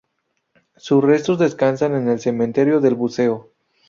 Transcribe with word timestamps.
Sus 0.77 1.03
restos 1.03 1.37
descansan 1.37 1.93
en 1.93 2.09
el 2.09 2.19
Cementerio 2.19 2.81
del 2.81 2.95
Buceo. 2.95 3.51